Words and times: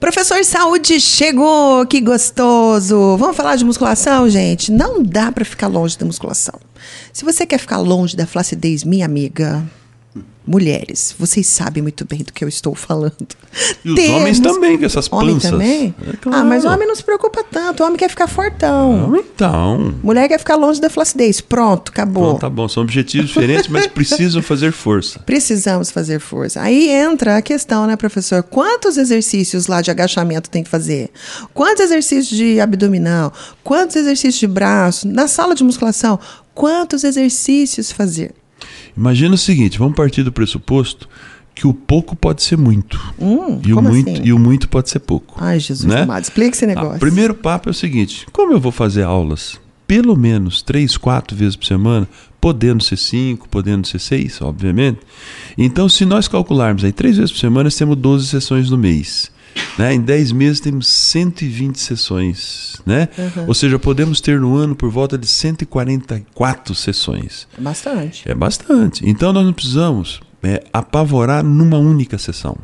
Professor 0.00 0.42
Saúde 0.46 0.98
chegou, 0.98 1.84
que 1.84 2.00
gostoso! 2.00 3.18
Vamos 3.18 3.36
falar 3.36 3.56
de 3.56 3.66
musculação, 3.66 4.30
gente? 4.30 4.72
Não 4.72 5.02
dá 5.02 5.30
para 5.30 5.44
ficar 5.44 5.66
longe 5.66 5.98
da 5.98 6.06
musculação. 6.06 6.58
Se 7.12 7.22
você 7.22 7.44
quer 7.44 7.58
ficar 7.58 7.76
longe 7.76 8.16
da 8.16 8.26
flacidez, 8.26 8.82
minha 8.82 9.04
amiga, 9.04 9.62
mulheres, 10.50 11.14
vocês 11.16 11.46
sabem 11.46 11.80
muito 11.80 12.04
bem 12.04 12.24
do 12.24 12.32
que 12.32 12.42
eu 12.42 12.48
estou 12.48 12.74
falando. 12.74 13.14
E 13.84 13.90
os 13.90 13.94
Temos... 13.94 14.20
homens 14.20 14.40
também, 14.40 14.76
com 14.76 14.84
essas 14.84 15.06
panças. 15.06 15.28
Homem 15.28 15.38
também? 15.38 15.94
É 16.08 16.16
claro. 16.16 16.38
Ah, 16.38 16.44
mas 16.44 16.64
o 16.64 16.68
homem 16.68 16.88
não 16.88 16.96
se 16.96 17.04
preocupa 17.04 17.44
tanto. 17.44 17.82
O 17.82 17.86
homem 17.86 17.96
quer 17.96 18.10
ficar 18.10 18.26
fortão. 18.26 19.12
Ah, 19.14 19.18
então. 19.18 19.94
Mulher 20.02 20.26
quer 20.26 20.38
ficar 20.38 20.56
longe 20.56 20.80
da 20.80 20.90
flacidez. 20.90 21.40
Pronto, 21.40 21.90
acabou. 21.90 22.30
Pronto, 22.30 22.40
tá 22.40 22.50
bom. 22.50 22.68
São 22.68 22.82
objetivos 22.82 23.28
diferentes, 23.28 23.68
mas 23.68 23.86
precisam 23.88 24.42
fazer 24.42 24.72
força. 24.72 25.20
Precisamos 25.20 25.90
fazer 25.92 26.18
força. 26.18 26.60
Aí 26.60 26.88
entra 26.88 27.36
a 27.36 27.42
questão, 27.42 27.86
né, 27.86 27.94
professor? 27.94 28.42
Quantos 28.42 28.96
exercícios 28.96 29.68
lá 29.68 29.80
de 29.80 29.90
agachamento 29.90 30.50
tem 30.50 30.64
que 30.64 30.70
fazer? 30.70 31.10
Quantos 31.54 31.84
exercícios 31.84 32.36
de 32.36 32.60
abdominal? 32.60 33.32
Quantos 33.62 33.94
exercícios 33.94 34.40
de 34.40 34.46
braço? 34.48 35.06
Na 35.06 35.28
sala 35.28 35.54
de 35.54 35.62
musculação, 35.62 36.18
quantos 36.54 37.04
exercícios 37.04 37.92
fazer? 37.92 38.34
Imagina 38.96 39.34
o 39.34 39.38
seguinte, 39.38 39.78
vamos 39.78 39.94
partir 39.94 40.22
do 40.22 40.32
pressuposto 40.32 41.08
que 41.54 41.66
o 41.66 41.74
pouco 41.74 42.16
pode 42.16 42.42
ser 42.42 42.56
muito. 42.56 43.00
Hum, 43.20 43.60
e, 43.66 43.72
o 43.72 43.82
muito 43.82 44.10
assim? 44.10 44.22
e 44.24 44.32
o 44.32 44.38
muito 44.38 44.68
pode 44.68 44.88
ser 44.90 45.00
pouco. 45.00 45.36
Ai, 45.38 45.58
Jesus 45.58 45.92
né? 45.92 46.02
amado, 46.02 46.22
explica 46.22 46.56
esse 46.56 46.66
negócio. 46.66 46.96
O 46.96 47.00
primeiro 47.00 47.34
papo 47.34 47.68
é 47.68 47.72
o 47.72 47.74
seguinte: 47.74 48.26
como 48.32 48.52
eu 48.52 48.60
vou 48.60 48.72
fazer 48.72 49.02
aulas 49.02 49.58
pelo 49.90 50.16
menos 50.16 50.62
três, 50.62 50.96
quatro 50.96 51.36
vezes 51.36 51.56
por 51.56 51.66
semana, 51.66 52.08
podendo 52.40 52.80
ser 52.80 52.96
cinco, 52.96 53.48
podendo 53.48 53.84
ser 53.88 53.98
seis, 53.98 54.40
obviamente. 54.40 55.00
Então, 55.58 55.88
se 55.88 56.04
nós 56.04 56.28
calcularmos 56.28 56.84
aí 56.84 56.92
três 56.92 57.16
vezes 57.16 57.32
por 57.32 57.38
semana, 57.38 57.64
nós 57.64 57.74
temos 57.74 57.96
12 57.96 58.28
sessões 58.28 58.70
no 58.70 58.78
mês. 58.78 59.32
Né? 59.78 59.94
Em 59.94 60.00
10 60.00 60.32
meses 60.32 60.60
temos 60.60 60.86
120 60.86 61.76
sessões. 61.76 62.76
Né? 62.84 63.08
Uhum. 63.16 63.44
Ou 63.48 63.54
seja, 63.54 63.78
podemos 63.78 64.20
ter 64.20 64.40
no 64.40 64.56
ano 64.56 64.74
por 64.74 64.90
volta 64.90 65.16
de 65.16 65.26
144 65.26 66.74
sessões. 66.74 67.46
É 67.56 67.60
bastante. 67.60 68.30
É 68.30 68.34
bastante. 68.34 69.08
Então 69.08 69.32
nós 69.32 69.44
não 69.44 69.52
precisamos 69.52 70.20
é, 70.42 70.62
apavorar 70.72 71.44
numa 71.44 71.78
única 71.78 72.18
sessão. 72.18 72.56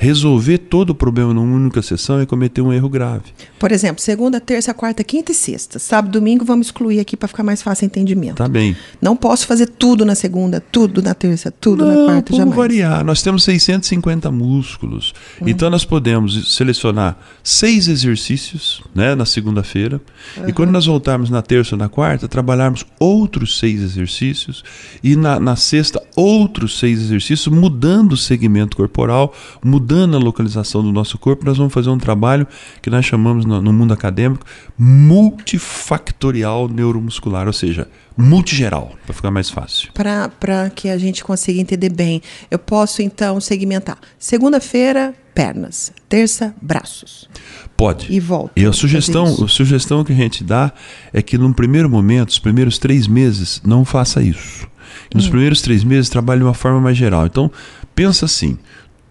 Resolver 0.00 0.58
todo 0.58 0.90
o 0.90 0.94
problema 0.94 1.34
numa 1.34 1.56
única 1.56 1.82
sessão 1.82 2.20
é 2.20 2.24
cometer 2.24 2.62
um 2.62 2.72
erro 2.72 2.88
grave. 2.88 3.24
Por 3.58 3.72
exemplo, 3.72 4.00
segunda, 4.00 4.40
terça, 4.40 4.72
quarta, 4.72 5.02
quinta 5.02 5.32
e 5.32 5.34
sexta. 5.34 5.80
Sábado, 5.80 6.12
domingo, 6.12 6.44
vamos 6.44 6.68
excluir 6.68 7.00
aqui 7.00 7.16
para 7.16 7.26
ficar 7.26 7.42
mais 7.42 7.60
fácil 7.60 7.84
o 7.84 7.86
entendimento. 7.86 8.36
Tá 8.36 8.46
bem. 8.46 8.76
Não 9.02 9.16
posso 9.16 9.44
fazer 9.44 9.66
tudo 9.66 10.04
na 10.04 10.14
segunda, 10.14 10.60
tudo 10.60 11.02
na 11.02 11.14
terça, 11.14 11.50
tudo 11.50 11.84
não, 11.84 11.88
na 11.88 12.12
quarta, 12.12 12.30
vamos 12.30 12.54
jamais. 12.54 12.56
variar. 12.56 13.04
Nós 13.04 13.22
temos 13.22 13.42
650 13.42 14.30
músculos. 14.30 15.12
Uhum. 15.40 15.48
Então 15.48 15.68
nós 15.68 15.84
podemos 15.84 16.54
selecionar 16.54 17.18
seis 17.42 17.88
exercícios 17.88 18.80
né, 18.94 19.16
na 19.16 19.26
segunda-feira. 19.26 20.00
Uhum. 20.36 20.48
E 20.48 20.52
quando 20.52 20.70
nós 20.70 20.86
voltarmos 20.86 21.28
na 21.28 21.42
terça 21.42 21.74
ou 21.74 21.78
na 21.78 21.88
quarta, 21.88 22.28
trabalharmos 22.28 22.86
outros 23.00 23.58
seis 23.58 23.82
exercícios. 23.82 24.62
E 25.02 25.16
na, 25.16 25.40
na 25.40 25.56
sexta, 25.56 26.00
outros 26.14 26.78
seis 26.78 27.00
exercícios, 27.00 27.52
mudando 27.52 28.12
o 28.12 28.16
segmento 28.16 28.76
corporal, 28.76 29.34
mudando 29.64 29.87
a 29.94 30.18
localização 30.18 30.82
do 30.82 30.92
nosso 30.92 31.18
corpo. 31.18 31.44
Nós 31.44 31.56
vamos 31.56 31.72
fazer 31.72 31.90
um 31.90 31.98
trabalho 31.98 32.46
que 32.82 32.90
nós 32.90 33.04
chamamos 33.04 33.44
no, 33.44 33.60
no 33.60 33.72
mundo 33.72 33.92
acadêmico 33.92 34.44
multifactorial 34.76 36.68
neuromuscular, 36.68 37.46
ou 37.46 37.52
seja, 37.52 37.88
multigeral, 38.16 38.92
para 39.04 39.14
ficar 39.14 39.30
mais 39.30 39.48
fácil. 39.50 39.90
Para 39.92 40.70
que 40.70 40.88
a 40.88 40.98
gente 40.98 41.22
consiga 41.22 41.60
entender 41.60 41.90
bem, 41.90 42.20
eu 42.50 42.58
posso 42.58 43.00
então 43.02 43.40
segmentar. 43.40 43.98
Segunda-feira, 44.18 45.14
pernas. 45.34 45.92
Terça, 46.08 46.54
braços. 46.60 47.28
Pode. 47.76 48.12
E 48.12 48.18
volta. 48.18 48.50
E 48.56 48.66
a 48.66 48.72
sugestão, 48.72 49.24
a 49.44 49.48
sugestão 49.48 50.02
que 50.02 50.12
a 50.12 50.16
gente 50.16 50.42
dá 50.42 50.72
é 51.12 51.22
que 51.22 51.38
num 51.38 51.52
primeiro 51.52 51.88
momento, 51.88 52.30
os 52.30 52.38
primeiros 52.40 52.76
três 52.76 53.06
meses, 53.06 53.62
não 53.64 53.84
faça 53.84 54.20
isso. 54.20 54.66
Nos 55.14 55.26
hum. 55.26 55.30
primeiros 55.30 55.62
três 55.62 55.84
meses, 55.84 56.10
trabalhe 56.10 56.40
de 56.40 56.44
uma 56.44 56.54
forma 56.54 56.80
mais 56.80 56.96
geral. 56.96 57.24
Então, 57.24 57.50
pensa 57.94 58.24
assim: 58.24 58.58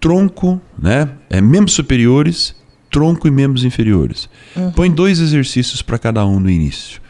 tronco, 0.00 0.60
né? 0.78 1.08
É, 1.28 1.40
membros 1.40 1.74
superiores, 1.74 2.54
tronco 2.90 3.26
e 3.28 3.30
membros 3.30 3.64
inferiores. 3.64 4.28
Uhum. 4.56 4.70
Põe 4.72 4.90
dois 4.90 5.20
exercícios 5.20 5.82
para 5.82 5.98
cada 5.98 6.24
um 6.26 6.40
no 6.40 6.50
início. 6.50 7.00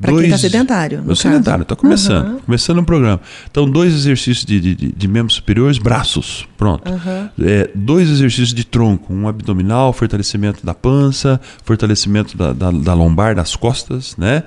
Para 0.00 0.12
quem 0.12 0.24
está 0.26 0.38
sedentário. 0.38 1.02
No 1.02 1.16
sedentário, 1.16 1.62
está 1.62 1.74
começando. 1.74 2.28
Uhum. 2.28 2.38
Começando 2.40 2.78
o 2.78 2.84
programa. 2.84 3.20
Então, 3.50 3.68
dois 3.68 3.92
exercícios 3.92 4.44
de, 4.44 4.60
de, 4.60 4.92
de 4.92 5.08
membros 5.08 5.34
superiores, 5.34 5.76
braços. 5.78 6.46
Pronto. 6.56 6.88
Uhum. 6.88 7.28
É, 7.40 7.68
dois 7.74 8.08
exercícios 8.08 8.54
de 8.54 8.64
tronco, 8.64 9.12
um 9.12 9.26
abdominal, 9.26 9.92
fortalecimento 9.92 10.64
da 10.64 10.72
pança, 10.72 11.40
fortalecimento 11.64 12.36
da, 12.36 12.52
da, 12.52 12.70
da 12.70 12.94
lombar, 12.94 13.34
das 13.34 13.56
costas, 13.56 14.16
né? 14.16 14.44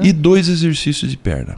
E 0.00 0.12
dois 0.12 0.48
exercícios 0.48 1.10
de 1.10 1.16
perna. 1.16 1.56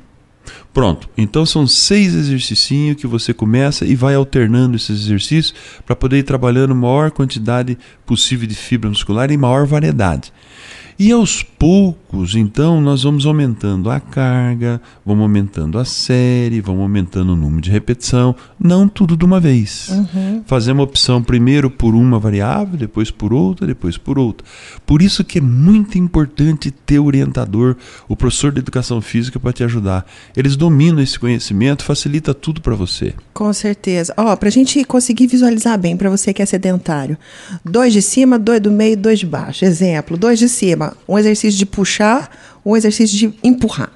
Pronto. 0.72 1.08
Então 1.16 1.46
são 1.46 1.66
seis 1.66 2.14
exercícios 2.14 2.96
que 2.96 3.06
você 3.06 3.32
começa 3.32 3.84
e 3.84 3.94
vai 3.94 4.14
alternando 4.14 4.76
esses 4.76 5.00
exercícios 5.00 5.54
para 5.84 5.96
poder 5.96 6.18
ir 6.18 6.22
trabalhando 6.22 6.74
maior 6.74 7.10
quantidade 7.10 7.78
possível 8.04 8.46
de 8.46 8.54
fibra 8.54 8.88
muscular 8.90 9.30
e 9.30 9.36
maior 9.36 9.66
variedade. 9.66 10.32
E 10.98 11.12
aos 11.12 11.42
poucos, 11.42 12.34
então, 12.34 12.80
nós 12.80 13.02
vamos 13.02 13.26
aumentando 13.26 13.90
a 13.90 14.00
carga, 14.00 14.80
vamos 15.04 15.24
aumentando 15.24 15.78
a 15.78 15.84
série, 15.84 16.62
vamos 16.62 16.80
aumentando 16.80 17.34
o 17.34 17.36
número 17.36 17.60
de 17.60 17.70
repetição, 17.70 18.34
não 18.58 18.88
tudo 18.88 19.14
de 19.14 19.22
uma 19.22 19.38
vez. 19.38 19.90
Uhum. 19.90 20.42
Fazemos 20.46 20.84
opção 20.84 21.22
primeiro 21.22 21.70
por 21.70 21.94
uma 21.94 22.18
variável, 22.18 22.78
depois 22.78 23.10
por 23.10 23.34
outra, 23.34 23.66
depois 23.66 23.98
por 23.98 24.18
outra. 24.18 24.46
Por 24.86 25.02
isso 25.02 25.22
que 25.22 25.36
é 25.36 25.40
muito 25.40 25.98
importante 25.98 26.70
ter 26.70 26.98
orientador, 26.98 27.76
o 28.08 28.16
professor 28.16 28.50
de 28.50 28.60
educação 28.60 29.02
física 29.02 29.38
para 29.38 29.52
te 29.52 29.62
ajudar. 29.64 30.06
Eles 30.34 30.56
dominam 30.56 31.02
esse 31.02 31.18
conhecimento, 31.18 31.84
facilita 31.84 32.32
tudo 32.32 32.62
para 32.62 32.74
você. 32.74 33.12
Com 33.34 33.52
certeza. 33.52 34.14
Ó, 34.16 34.34
para 34.34 34.48
a 34.48 34.52
gente 34.52 34.82
conseguir 34.84 35.26
visualizar 35.26 35.78
bem, 35.78 35.94
para 35.94 36.08
você 36.08 36.32
que 36.32 36.40
é 36.40 36.46
sedentário, 36.46 37.18
dois 37.62 37.92
de 37.92 38.00
cima, 38.00 38.38
dois 38.38 38.62
do 38.62 38.70
meio, 38.70 38.96
dois 38.96 39.18
de 39.18 39.26
baixo. 39.26 39.62
Exemplo, 39.62 40.16
dois 40.16 40.38
de 40.38 40.48
cima 40.48 40.85
um 41.08 41.18
exercício 41.18 41.58
de 41.58 41.66
puxar, 41.66 42.30
um 42.64 42.76
exercício 42.76 43.16
de 43.16 43.34
empurrar. 43.42 43.90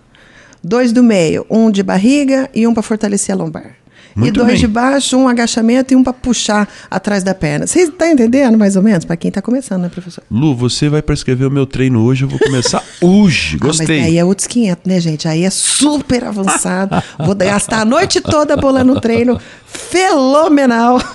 Dois 0.62 0.92
do 0.92 1.02
meio, 1.02 1.46
um 1.50 1.70
de 1.70 1.82
barriga 1.82 2.48
e 2.54 2.66
um 2.66 2.74
para 2.74 2.82
fortalecer 2.82 3.34
a 3.34 3.38
lombar. 3.38 3.80
Muito 4.14 4.28
e 4.28 4.32
dois 4.32 4.52
bem. 4.52 4.60
de 4.60 4.66
baixo, 4.66 5.16
um 5.16 5.28
agachamento 5.28 5.94
e 5.94 5.96
um 5.96 6.02
para 6.02 6.12
puxar 6.12 6.68
atrás 6.90 7.22
da 7.22 7.34
perna. 7.34 7.66
Você 7.66 7.82
está 7.82 8.08
entendendo 8.10 8.58
mais 8.58 8.76
ou 8.76 8.82
menos? 8.82 9.04
Para 9.04 9.16
quem 9.16 9.28
está 9.28 9.40
começando, 9.40 9.82
né, 9.82 9.88
professor? 9.88 10.22
Lu, 10.30 10.54
você 10.54 10.88
vai 10.88 11.00
prescrever 11.02 11.46
o 11.46 11.50
meu 11.50 11.66
treino 11.66 12.04
hoje, 12.04 12.24
eu 12.24 12.28
vou 12.28 12.38
começar 12.38 12.82
hoje. 13.00 13.56
Gostei. 13.58 13.98
Ah, 13.98 14.00
mas 14.00 14.08
aí 14.08 14.18
é 14.18 14.24
outros 14.24 14.46
500, 14.46 14.84
né, 14.84 15.00
gente? 15.00 15.28
Aí 15.28 15.44
é 15.44 15.50
super 15.50 16.24
avançado. 16.24 17.02
vou 17.18 17.34
gastar 17.34 17.80
a 17.80 17.84
noite 17.84 18.20
toda 18.20 18.56
bolando 18.56 18.92
um 18.92 19.00
treino 19.00 19.40
fenomenal. 19.66 20.98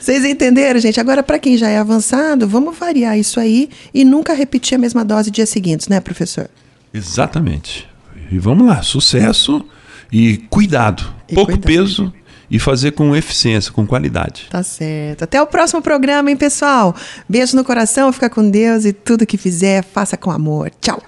Vocês 0.00 0.24
entenderam, 0.24 0.78
gente? 0.80 1.00
Agora, 1.00 1.22
para 1.22 1.38
quem 1.38 1.56
já 1.56 1.68
é 1.68 1.78
avançado, 1.78 2.46
vamos 2.48 2.76
variar 2.78 3.18
isso 3.18 3.38
aí 3.40 3.68
e 3.92 4.04
nunca 4.04 4.34
repetir 4.34 4.76
a 4.76 4.78
mesma 4.78 5.04
dose 5.04 5.30
dias 5.30 5.48
seguintes, 5.48 5.88
né, 5.88 6.00
professor? 6.00 6.48
Exatamente. 6.92 7.86
E 8.30 8.38
vamos 8.38 8.66
lá, 8.66 8.82
sucesso 8.82 9.64
e 10.12 10.38
cuidado. 10.50 11.02
E 11.28 11.34
Pouco 11.34 11.52
cuidado. 11.52 11.66
peso 11.66 12.12
e 12.50 12.58
fazer 12.58 12.92
com 12.92 13.14
eficiência, 13.16 13.72
com 13.72 13.86
qualidade. 13.86 14.46
Tá 14.50 14.62
certo. 14.62 15.22
Até 15.24 15.40
o 15.42 15.46
próximo 15.46 15.82
programa, 15.82 16.30
hein, 16.30 16.36
pessoal? 16.36 16.94
Beijo 17.28 17.56
no 17.56 17.64
coração, 17.64 18.12
fica 18.12 18.30
com 18.30 18.48
Deus 18.48 18.84
e 18.84 18.92
tudo 18.92 19.26
que 19.26 19.36
fizer, 19.36 19.82
faça 19.84 20.16
com 20.16 20.30
amor. 20.30 20.70
Tchau. 20.80 21.02